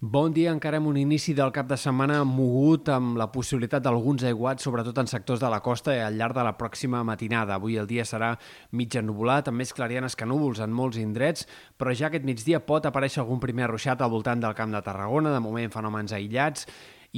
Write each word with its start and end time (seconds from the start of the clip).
Bon 0.00 0.30
dia, 0.30 0.52
encara 0.54 0.78
amb 0.78 0.86
un 0.86 0.96
inici 0.96 1.32
del 1.34 1.50
cap 1.50 1.66
de 1.66 1.74
setmana 1.74 2.20
mogut 2.22 2.86
amb 2.94 3.16
la 3.18 3.26
possibilitat 3.34 3.82
d'alguns 3.82 4.22
aiguats, 4.28 4.62
sobretot 4.62 5.00
en 5.02 5.08
sectors 5.10 5.40
de 5.42 5.48
la 5.50 5.58
costa 5.58 5.90
i 5.90 5.98
al 5.98 6.14
llarg 6.14 6.36
de 6.36 6.44
la 6.46 6.52
pròxima 6.54 7.00
matinada. 7.02 7.56
Avui 7.56 7.74
el 7.82 7.88
dia 7.90 8.04
serà 8.06 8.28
mig 8.70 8.94
ennubulat, 8.94 9.50
amb 9.50 9.58
més 9.58 9.74
clarianes 9.74 10.14
que 10.14 10.28
núvols 10.30 10.60
en 10.62 10.70
molts 10.70 11.00
indrets, 11.02 11.48
però 11.74 11.90
ja 11.90 12.12
aquest 12.12 12.22
migdia 12.22 12.62
pot 12.62 12.86
aparèixer 12.86 13.24
algun 13.24 13.42
primer 13.42 13.66
ruixat 13.72 13.98
al 13.98 14.14
voltant 14.14 14.38
del 14.38 14.54
Camp 14.54 14.70
de 14.70 14.84
Tarragona, 14.86 15.34
de 15.34 15.42
moment 15.42 15.74
fenòmens 15.74 16.14
aïllats, 16.14 16.68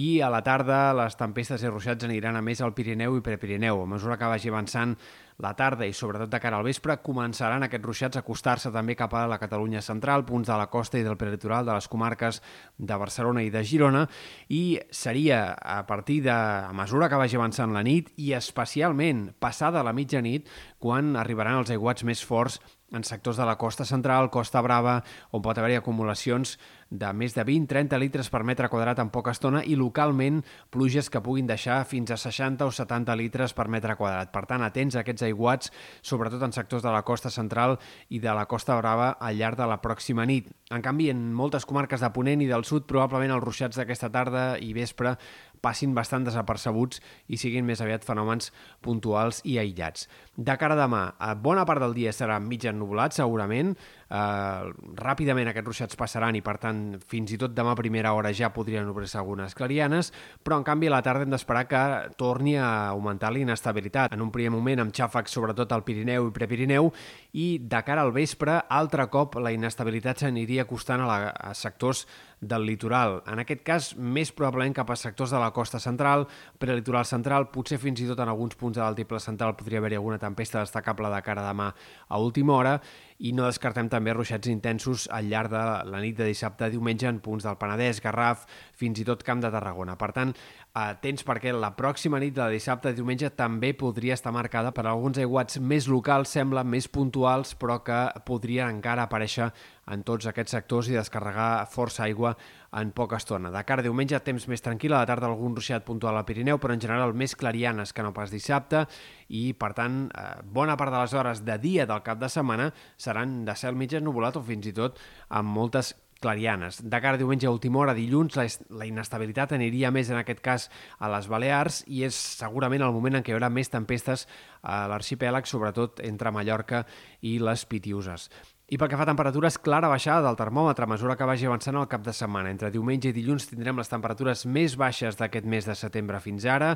i 0.01 0.23
a 0.25 0.33
la 0.33 0.41
tarda 0.41 0.95
les 0.97 1.21
tempestes 1.21 1.61
i 1.61 1.69
ruixats 1.69 2.09
aniran 2.09 2.39
a 2.39 2.41
més 2.41 2.63
al 2.65 2.73
Pirineu 2.73 3.19
i 3.19 3.27
Prepirineu. 3.27 3.83
A 3.83 3.91
mesura 3.93 4.17
que 4.17 4.33
vagi 4.33 4.49
avançant 4.49 4.97
la 5.41 5.55
tarda 5.57 5.87
i 5.89 5.95
sobretot 5.97 6.31
de 6.31 6.41
cara 6.43 6.59
al 6.61 6.67
vespre 6.67 6.99
començaran 7.05 7.65
aquests 7.67 7.87
ruixats 7.87 8.19
a 8.19 8.23
acostar-se 8.25 8.73
també 8.75 8.97
cap 8.99 9.15
a 9.17 9.27
la 9.31 9.39
Catalunya 9.41 9.83
central, 9.83 10.27
punts 10.29 10.49
de 10.51 10.57
la 10.61 10.69
costa 10.73 10.99
i 11.01 11.07
del 11.07 11.19
prelitoral 11.21 11.67
de 11.67 11.77
les 11.77 11.89
comarques 11.89 12.43
de 12.79 12.99
Barcelona 13.01 13.45
i 13.45 13.51
de 13.51 13.65
Girona 13.65 14.07
i 14.49 14.81
seria 14.91 15.55
a 15.55 15.85
partir 15.87 16.21
de 16.27 16.35
a 16.35 16.73
mesura 16.77 17.09
que 17.09 17.21
vagi 17.21 17.41
avançant 17.41 17.73
la 17.73 17.85
nit 17.87 18.13
i 18.17 18.35
especialment 18.37 19.31
passada 19.41 19.85
la 19.87 19.97
mitjanit 19.97 20.49
quan 20.79 21.17
arribaran 21.17 21.61
els 21.63 21.73
aiguats 21.73 22.05
més 22.05 22.25
forts 22.25 22.61
en 22.93 23.05
sectors 23.05 23.37
de 23.37 23.47
la 23.47 23.57
costa 23.57 23.85
central, 23.85 24.31
Costa 24.31 24.61
Brava, 24.61 25.01
on 25.31 25.43
pot 25.43 25.59
haver-hi 25.59 25.79
acumulacions 25.79 26.57
de 26.91 27.13
més 27.15 27.37
de 27.37 27.45
20-30 27.47 27.99
litres 28.03 28.31
per 28.33 28.43
metre 28.43 28.69
quadrat 28.69 28.99
en 28.99 29.13
poca 29.15 29.31
estona 29.31 29.63
i 29.63 29.77
localment 29.79 30.41
pluges 30.75 31.11
que 31.11 31.23
puguin 31.23 31.47
deixar 31.47 31.85
fins 31.87 32.11
a 32.11 32.19
60 32.19 32.67
o 32.67 32.75
70 32.75 33.15
litres 33.21 33.55
per 33.55 33.69
metre 33.71 33.95
quadrat. 33.95 34.33
Per 34.35 34.43
tant, 34.51 34.65
atents 34.67 34.97
a 34.97 35.05
aquests 35.05 35.29
aiguats, 35.31 35.73
sobretot 36.03 36.43
en 36.45 36.55
sectors 36.55 36.85
de 36.85 36.93
la 36.93 37.03
costa 37.07 37.31
central 37.31 37.79
i 38.11 38.21
de 38.23 38.35
la 38.37 38.47
Costa 38.51 38.77
Brava 38.79 39.13
al 39.19 39.39
llarg 39.39 39.59
de 39.59 39.69
la 39.71 39.81
pròxima 39.83 40.27
nit. 40.29 40.51
En 40.71 40.83
canvi, 40.83 41.09
en 41.11 41.31
moltes 41.35 41.67
comarques 41.67 42.03
de 42.03 42.11
Ponent 42.15 42.43
i 42.45 42.51
del 42.51 42.67
sud, 42.69 42.87
probablement 42.91 43.35
els 43.35 43.45
ruixats 43.45 43.81
d'aquesta 43.81 44.11
tarda 44.13 44.45
i 44.63 44.75
vespre 44.77 45.17
passin 45.61 45.93
bastant 45.95 46.25
desapercebuts 46.25 47.03
i 47.29 47.39
siguin 47.41 47.67
més 47.69 47.83
aviat 47.85 48.05
fenòmens 48.07 48.49
puntuals 48.85 49.43
i 49.45 49.59
aïllats. 49.61 50.07
De 50.37 50.57
cara 50.57 50.77
a 50.77 50.81
demà, 50.81 51.03
bona 51.37 51.67
part 51.69 51.83
del 51.85 51.97
dia 51.97 52.15
serà 52.17 52.39
mig 52.41 52.65
ennubulat, 52.65 53.17
segurament, 53.17 53.75
eh, 54.11 54.71
ràpidament 55.01 55.51
aquests 55.51 55.69
ruixats 55.71 55.99
passaran 55.99 56.37
i 56.37 56.43
per 56.45 56.57
tant 56.63 56.83
fins 57.11 57.33
i 57.35 57.39
tot 57.41 57.55
demà 57.55 57.75
a 57.75 57.79
primera 57.79 58.13
hora 58.17 58.33
ja 58.37 58.53
podrien 58.55 58.89
obrir-se 58.91 59.19
algunes 59.19 59.55
clarianes, 59.55 60.13
però 60.43 60.59
en 60.59 60.67
canvi 60.67 60.91
a 60.91 60.97
la 60.97 61.03
tarda 61.07 61.27
hem 61.27 61.35
d'esperar 61.35 61.67
que 61.71 61.83
torni 62.21 62.57
a 62.59 62.91
augmentar 62.91 63.33
la 63.33 63.43
inestabilitat. 63.45 64.13
En 64.13 64.23
un 64.23 64.33
primer 64.35 64.53
moment 64.55 64.85
amb 64.85 64.95
xàfecs 64.97 65.37
sobretot 65.37 65.73
al 65.73 65.85
Pirineu 65.87 66.29
i 66.29 66.35
Prepirineu 66.35 66.91
i 67.33 67.47
de 67.63 67.83
cara 67.87 68.03
al 68.03 68.13
vespre 68.13 68.61
altre 68.69 69.07
cop 69.13 69.39
la 69.41 69.55
inestabilitat 69.55 70.25
s'aniria 70.25 70.67
acostant 70.67 71.05
a, 71.05 71.07
la, 71.07 71.31
a 71.31 71.55
sectors 71.55 72.07
del 72.41 72.65
litoral. 72.65 73.21
En 73.29 73.43
aquest 73.43 73.63
cas, 73.63 73.91
més 73.97 74.33
probablement 74.33 74.73
cap 74.75 74.91
a 74.91 74.97
sectors 74.97 75.33
de 75.35 75.41
la 75.41 75.51
costa 75.53 75.79
central, 75.79 76.25
prelitoral 76.59 77.05
central, 77.05 77.51
potser 77.53 77.79
fins 77.79 78.01
i 78.01 78.09
tot 78.09 78.21
en 78.25 78.33
alguns 78.33 78.57
punts 78.57 78.79
de 78.79 78.83
l'altiple 78.83 79.21
central 79.21 79.55
podria 79.59 79.81
haver-hi 79.83 80.01
alguna 80.01 80.19
tempesta 80.19 80.65
destacable 80.65 81.13
de 81.13 81.21
cara 81.27 81.45
demà 81.45 81.69
a 82.09 82.19
última 82.19 82.57
hora 82.57 82.79
i 83.21 83.33
no 83.37 83.45
descartem 83.45 83.89
també 83.93 84.15
ruixats 84.17 84.49
intensos 84.49 85.07
al 85.13 85.29
llarg 85.29 85.53
de 85.53 85.63
la 85.93 86.01
nit 86.01 86.17
de 86.17 86.29
dissabte 86.29 86.65
a 86.65 86.71
diumenge 86.73 87.09
en 87.09 87.21
punts 87.21 87.45
del 87.45 87.59
Penedès, 87.61 88.01
Garraf, 88.01 88.47
fins 88.77 89.01
i 89.03 89.05
tot 89.05 89.25
Camp 89.27 89.43
de 89.45 89.51
Tarragona. 89.53 89.97
Per 90.01 90.11
tant, 90.17 90.33
atents 90.81 91.27
perquè 91.27 91.53
la 91.53 91.73
pròxima 91.77 92.21
nit 92.23 92.37
de 92.37 92.47
dissabte 92.55 92.91
a 92.91 92.97
diumenge 92.97 93.29
també 93.37 93.75
podria 93.77 94.17
estar 94.17 94.33
marcada 94.33 94.73
per 94.73 94.87
alguns 94.87 95.21
aiguats 95.21 95.61
més 95.61 95.89
locals, 95.91 96.33
sembla, 96.33 96.65
més 96.65 96.89
puntuals, 96.89 97.53
però 97.61 97.81
que 97.85 98.01
podrien 98.25 98.73
encara 98.79 99.05
aparèixer 99.05 99.51
en 99.91 100.05
tots 100.07 100.29
aquests 100.31 100.55
sectors 100.57 100.91
i 100.91 100.97
descarregar 100.97 101.67
força 101.71 102.05
aigua 102.07 102.35
en 102.79 102.93
poca 102.95 103.19
estona. 103.19 103.51
De 103.51 103.63
cara 103.67 103.83
a 103.83 103.87
diumenge, 103.87 104.19
temps 104.25 104.47
més 104.51 104.63
tranquil, 104.63 104.95
a 104.95 105.03
la 105.03 105.09
tarda 105.11 105.31
algun 105.31 105.57
ruixat 105.59 105.85
puntual 105.87 106.19
al 106.19 106.27
Pirineu, 106.29 106.61
però 106.63 106.77
en 106.77 106.83
general 106.83 107.15
més 107.15 107.35
clarianes 107.37 107.93
que 107.93 108.05
no 108.07 108.15
pas 108.17 108.31
dissabte 108.31 108.85
i, 109.29 109.51
per 109.59 109.73
tant, 109.79 110.05
eh, 110.11 110.29
bona 110.45 110.79
part 110.79 110.95
de 110.95 111.01
les 111.01 111.17
hores 111.17 111.43
de 111.47 111.59
dia 111.59 111.89
del 111.91 112.05
cap 112.07 112.21
de 112.21 112.31
setmana 112.31 112.71
seran 112.97 113.43
de 113.45 113.57
cel 113.59 113.75
mig 113.75 113.95
ennubulat 113.99 114.39
o 114.39 114.47
fins 114.47 114.71
i 114.71 114.77
tot 114.77 115.03
amb 115.29 115.51
moltes 115.51 115.95
clarianes. 116.21 116.83
De 116.85 117.01
cara 117.01 117.17
a 117.17 117.19
diumenge 117.19 117.49
a 117.49 117.51
última 117.51 117.81
hora, 117.81 117.97
dilluns, 117.97 118.37
la, 118.37 118.45
la 118.77 118.87
inestabilitat 118.87 119.57
aniria 119.57 119.91
més 119.91 120.13
en 120.13 120.21
aquest 120.21 120.45
cas 120.45 120.69
a 121.01 121.09
les 121.11 121.27
Balears 121.33 121.83
i 121.89 122.05
és 122.07 122.15
segurament 122.15 122.85
el 122.85 122.95
moment 122.95 123.19
en 123.19 123.25
què 123.25 123.33
hi 123.33 123.39
haurà 123.39 123.51
més 123.51 123.73
tempestes 123.73 124.29
a 124.61 124.85
l'arxipèlag, 124.93 125.49
sobretot 125.49 126.05
entre 126.07 126.31
Mallorca 126.37 126.85
i 127.25 127.39
les 127.43 127.65
Pitiuses. 127.67 128.29
I 128.71 128.79
pel 128.79 128.87
que 128.87 128.95
fa 128.95 129.03
a 129.03 129.09
temperatures, 129.09 129.57
clara 129.59 129.89
baixada 129.91 130.23
del 130.29 130.37
termòmetre 130.39 130.87
a 130.87 130.91
mesura 130.93 131.17
que 131.19 131.27
vagi 131.27 131.49
avançant 131.49 131.75
el 131.81 131.89
cap 131.91 132.05
de 132.07 132.13
setmana. 132.15 132.53
Entre 132.55 132.69
diumenge 132.71 133.11
i 133.11 133.15
dilluns 133.17 133.49
tindrem 133.51 133.81
les 133.81 133.91
temperatures 133.91 134.45
més 134.47 134.77
baixes 134.79 135.19
d'aquest 135.19 135.49
mes 135.51 135.67
de 135.67 135.75
setembre 135.75 136.21
fins 136.23 136.47
ara. 136.47 136.69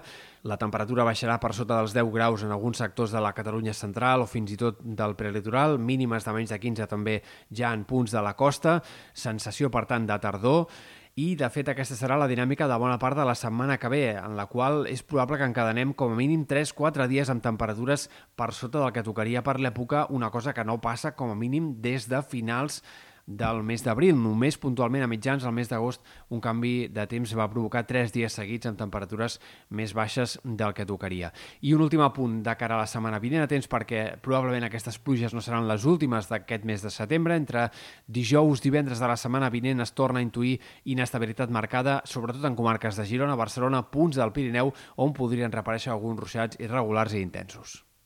La 0.43 0.56
temperatura 0.59 1.06
baixarà 1.06 1.37
per 1.38 1.53
sota 1.54 1.78
dels 1.78 1.94
10 1.94 2.10
graus 2.16 2.43
en 2.43 2.50
alguns 2.50 2.83
sectors 2.83 3.15
de 3.15 3.22
la 3.22 3.31
Catalunya 3.37 3.77
central 3.78 4.25
o 4.25 4.27
fins 4.27 4.50
i 4.50 4.59
tot 4.59 4.83
del 4.83 5.15
prelitoral, 5.15 5.78
mínimes 5.78 6.27
de 6.27 6.34
menys 6.34 6.50
de 6.50 6.59
15 6.59 6.91
també 6.91 7.21
ja 7.54 7.71
en 7.71 7.87
punts 7.87 8.10
de 8.10 8.27
la 8.27 8.34
costa. 8.34 8.81
Sensació, 9.15 9.71
per 9.71 9.87
tant, 9.87 10.10
de 10.10 10.19
tardor 10.19 10.66
i, 11.14 11.36
de 11.38 11.47
fet, 11.47 11.69
aquesta 11.70 11.94
serà 11.94 12.16
la 12.19 12.26
dinàmica 12.26 12.66
de 12.66 12.76
bona 12.82 12.97
part 12.98 13.14
de 13.14 13.22
la 13.26 13.36
setmana 13.38 13.76
que 13.78 13.91
ve, 13.92 14.02
en 14.19 14.34
la 14.34 14.48
qual 14.50 14.88
és 14.91 15.04
probable 15.06 15.38
que 15.38 15.47
encadenem 15.47 15.92
com 15.94 16.10
a 16.10 16.19
mínim 16.19 16.42
3-4 16.50 17.06
dies 17.06 17.30
amb 17.30 17.44
temperatures 17.44 18.08
per 18.34 18.50
sota 18.50 18.80
del 18.82 18.91
que 18.97 19.04
tocaria 19.06 19.44
per 19.47 19.60
l'època, 19.62 20.08
una 20.10 20.32
cosa 20.34 20.50
que 20.56 20.64
no 20.66 20.80
passa 20.82 21.14
com 21.14 21.30
a 21.30 21.38
mínim 21.38 21.76
des 21.84 22.08
de 22.10 22.19
finals 22.26 22.80
del 23.26 23.62
mes 23.64 23.82
d'abril. 23.84 24.16
Només 24.18 24.58
puntualment 24.60 25.04
a 25.04 25.08
mitjans 25.10 25.44
del 25.44 25.54
mes 25.56 25.70
d'agost 25.70 26.02
un 26.34 26.42
canvi 26.44 26.88
de 26.92 27.06
temps 27.10 27.34
va 27.38 27.48
provocar 27.50 27.84
tres 27.88 28.12
dies 28.12 28.32
seguits 28.36 28.68
amb 28.68 28.78
temperatures 28.78 29.38
més 29.70 29.94
baixes 29.96 30.38
del 30.44 30.74
que 30.74 30.86
tocaria. 30.86 31.32
I 31.62 31.74
un 31.74 31.84
últim 31.86 32.04
apunt 32.04 32.42
de 32.44 32.56
cara 32.60 32.76
a 32.76 32.82
la 32.84 32.90
setmana 32.90 33.20
vinent, 33.22 33.44
atents 33.44 33.68
perquè 33.70 34.04
probablement 34.22 34.68
aquestes 34.68 34.98
pluges 34.98 35.34
no 35.34 35.42
seran 35.44 35.68
les 35.68 35.84
últimes 35.84 36.28
d'aquest 36.28 36.64
mes 36.64 36.82
de 36.82 36.92
setembre. 36.92 37.36
Entre 37.36 37.68
dijous, 38.06 38.62
divendres 38.64 39.00
de 39.00 39.08
la 39.08 39.16
setmana 39.20 39.50
vinent 39.50 39.80
es 39.80 39.94
torna 39.94 40.20
a 40.20 40.26
intuir 40.26 40.58
inestabilitat 40.84 41.50
marcada, 41.50 42.00
sobretot 42.04 42.44
en 42.44 42.56
comarques 42.56 42.96
de 42.96 43.06
Girona, 43.08 43.36
Barcelona, 43.36 43.86
punts 43.91 44.20
del 44.20 44.32
Pirineu, 44.32 44.72
on 44.96 45.16
podrien 45.16 45.52
reaparèixer 45.52 45.92
alguns 45.92 46.20
ruixats 46.20 46.60
irregulars 46.60 47.14
i 47.14 47.22
intensos. 47.24 47.82